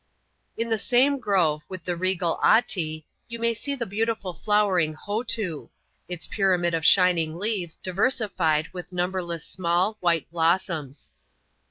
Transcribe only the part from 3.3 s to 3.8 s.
may see